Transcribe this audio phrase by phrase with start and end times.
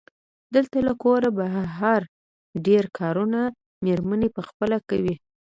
[0.55, 2.01] دلته له کوره بهر
[2.65, 3.39] ډېری کارونه
[3.85, 5.15] مېرمنې پخپله کوي.